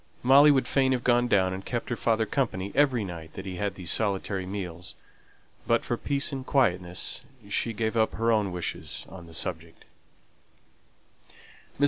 Molly 0.23 0.49
would 0.49 0.67
fain 0.67 0.93
have 0.93 1.03
gone 1.03 1.27
down 1.27 1.53
and 1.53 1.63
kept 1.63 1.89
her 1.89 1.95
father 1.95 2.25
company 2.25 2.71
every 2.73 3.03
night 3.05 3.33
that 3.33 3.45
he 3.45 3.57
had 3.57 3.75
these 3.75 3.91
solitary 3.91 4.47
meals; 4.47 4.95
but 5.67 5.85
for 5.85 5.95
peace 5.95 6.31
and 6.31 6.43
quietness 6.43 7.23
she 7.49 7.71
gave 7.71 7.95
up 7.95 8.13
her 8.15 8.31
own 8.31 8.51
wishes 8.51 9.05
on 9.09 9.27
the 9.27 9.33
matter. 9.45 9.73
Mrs. 9.77 9.79